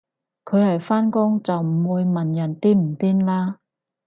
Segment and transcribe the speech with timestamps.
[0.45, 3.59] 佢係返工就唔會問人癲唔癲啦